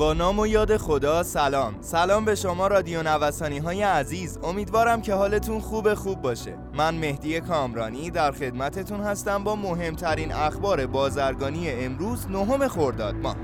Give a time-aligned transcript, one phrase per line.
[0.00, 1.74] با نام و یاد خدا سلام.
[1.80, 4.38] سلام به شما رادیو نوسانی های عزیز.
[4.42, 6.54] امیدوارم که حالتون خوب خوب باشه.
[6.74, 13.36] من مهدی کامرانی در خدمتتون هستم با مهمترین اخبار بازرگانی امروز نهم خرداد ماه.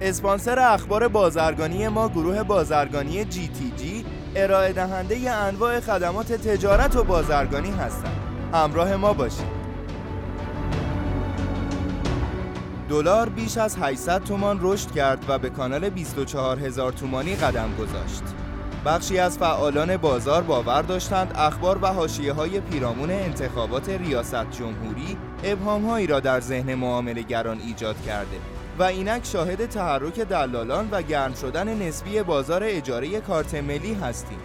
[0.00, 4.06] اسپانسر اخبار بازرگانی ما گروه بازرگانی جی تی جی
[4.36, 8.16] ارائه دهنده انواع خدمات تجارت و بازرگانی هستند.
[8.52, 9.57] همراه ما باشید.
[12.88, 18.22] دلار بیش از 800 تومان رشد کرد و به کانال 24 هزار تومانی قدم گذاشت.
[18.84, 26.06] بخشی از فعالان بازار باور داشتند اخبار و حاشیه های پیرامون انتخابات ریاست جمهوری ابهامهایی
[26.06, 28.36] را در ذهن معامله گران ایجاد کرده
[28.78, 34.38] و اینک شاهد تحرک دلالان و گرم شدن نسبی بازار اجاره کارت ملی هستیم.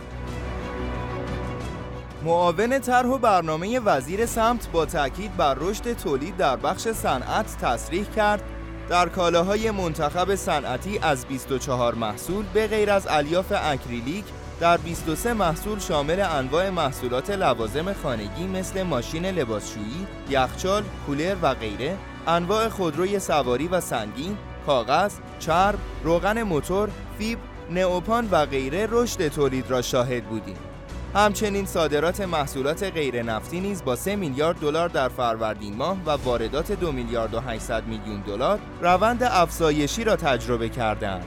[2.26, 8.06] معاون طرح و برنامه وزیر سمت با تاکید بر رشد تولید در بخش صنعت تصریح
[8.16, 8.44] کرد
[8.90, 14.24] در کالاهای منتخب صنعتی از 24 محصول به غیر از الیاف اکریلیک
[14.60, 21.98] در 23 محصول شامل انواع محصولات لوازم خانگی مثل ماشین لباسشویی، یخچال، کولر و غیره،
[22.28, 29.72] انواع خودروی سواری و سنگین، کاغذ، چرب، روغن موتور، فیبر، نئوپان و غیره رشد تولید
[29.72, 30.73] را شاهد بودیم.
[31.16, 36.72] همچنین صادرات محصولات غیر نفتی نیز با 3 میلیارد دلار در فروردین ماه و واردات
[36.72, 41.26] 2 میلیارد و 800 میلیون دلار روند افزایشی را تجربه کردند.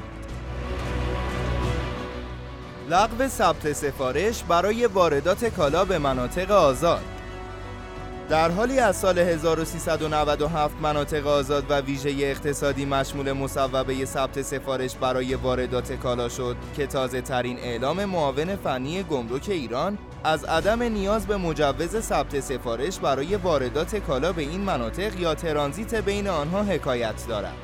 [2.91, 7.16] لغو ثبت سفارش برای واردات کالا به مناطق آزاد
[8.29, 15.35] در حالی از سال 1397 مناطق آزاد و ویژه اقتصادی مشمول مصوبه ثبت سفارش برای
[15.35, 21.37] واردات کالا شد که تازه ترین اعلام معاون فنی گمرک ایران از عدم نیاز به
[21.37, 27.55] مجوز ثبت سفارش برای واردات کالا به این مناطق یا ترانزیت بین آنها حکایت دارد.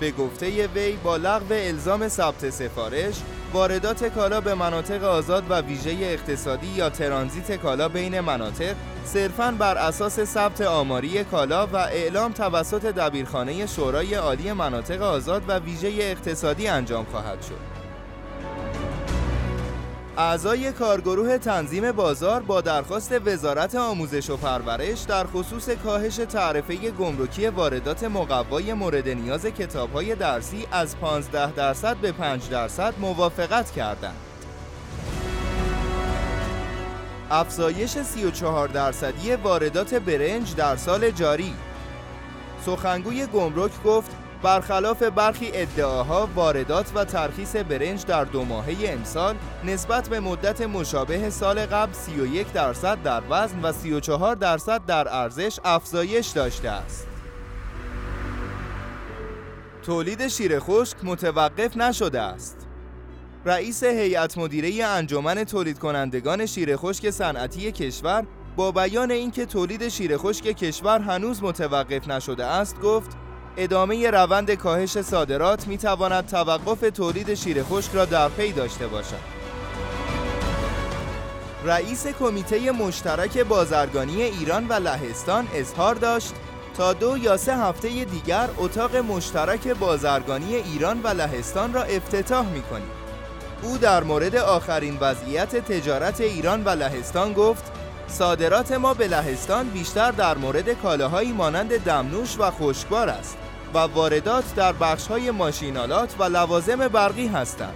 [0.00, 3.14] به گفته وی با لغو الزام ثبت سفارش
[3.52, 8.74] واردات کالا به مناطق آزاد و ویژه اقتصادی یا ترانزیت کالا بین مناطق
[9.04, 15.58] صرفاً بر اساس ثبت آماری کالا و اعلام توسط دبیرخانه شورای عالی مناطق آزاد و
[15.58, 17.80] ویژه اقتصادی انجام خواهد شد.
[20.18, 27.46] اعضای کارگروه تنظیم بازار با درخواست وزارت آموزش و پرورش در خصوص کاهش تعرفه گمرکی
[27.46, 34.29] واردات مقوای مورد نیاز کتاب‌های درسی از 15 درصد به 5 درصد موافقت کردند.
[37.30, 41.54] افزایش 34 درصدی واردات برنج در سال جاری
[42.66, 44.10] سخنگوی گمرک گفت
[44.42, 51.30] برخلاف برخی ادعاها واردات و ترخیص برنج در دو ماهه امسال نسبت به مدت مشابه
[51.30, 57.06] سال قبل 31 درصد در وزن و 34 درصد در ارزش افزایش داشته است.
[59.82, 62.59] تولید شیر خشک متوقف نشده است.
[63.44, 70.16] رئیس هیئت مدیره انجمن تولید کنندگان شیر خشک صنعتی کشور با بیان اینکه تولید شیر
[70.16, 73.10] خشک کشور هنوز متوقف نشده است گفت
[73.56, 79.40] ادامه روند کاهش صادرات می تواند توقف تولید شیر خشک را در پی داشته باشد.
[81.64, 86.34] رئیس کمیته مشترک بازرگانی ایران و لهستان اظهار داشت
[86.76, 92.62] تا دو یا سه هفته دیگر اتاق مشترک بازرگانی ایران و لهستان را افتتاح می
[92.62, 92.99] کنیم.
[93.62, 97.64] او در مورد آخرین وضعیت تجارت ایران و لهستان گفت
[98.08, 103.36] صادرات ما به لهستان بیشتر در مورد کالاهایی مانند دمنوش و خشکبار است
[103.74, 107.74] و واردات در بخش‌های ماشینالات و لوازم برقی هستند.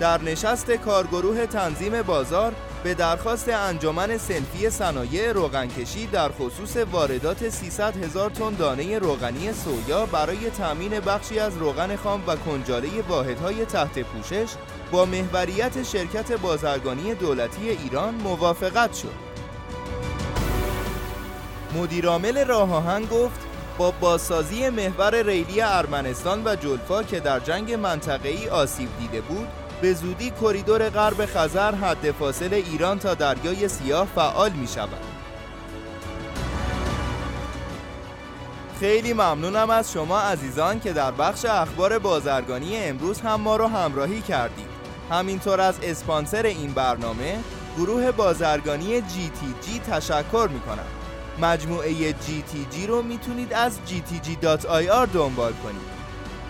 [0.00, 2.52] در نشست کارگروه تنظیم بازار
[2.84, 10.06] به درخواست انجمن سنفی صنایع روغنکشی در خصوص واردات 300 هزار تن دانه روغنی سویا
[10.06, 14.48] برای تأمین بخشی از روغن خام و کنجاله واحدهای تحت پوشش
[14.90, 19.28] با محوریت شرکت بازرگانی دولتی ایران موافقت شد.
[21.74, 23.40] مدیرعامل آهن گفت
[23.78, 29.48] با بازسازی محور ریلی ارمنستان و جلفا که در جنگ منطقه‌ای آسیب دیده بود
[29.82, 35.04] به زودی کریدور غرب خزر حد فاصل ایران تا دریای سیاه فعال می شود.
[38.80, 44.20] خیلی ممنونم از شما عزیزان که در بخش اخبار بازرگانی امروز هم ما رو همراهی
[44.20, 44.68] کردید.
[45.10, 47.38] همینطور از اسپانسر این برنامه
[47.76, 50.86] گروه بازرگانی جی تشکر می کنم.
[51.40, 52.12] مجموعه
[52.72, 55.97] جی رو می‌تونید از gtg.ir دنبال کنید.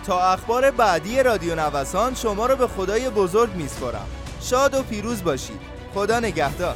[0.03, 4.07] تا اخبار بعدی رادیو نوسان شما رو به خدای بزرگ میسپارم.
[4.41, 5.59] شاد و پیروز باشید.
[5.93, 6.75] خدا نگهدار.